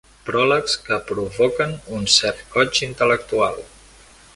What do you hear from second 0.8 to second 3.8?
que provoquen un cert goig intel·lectual.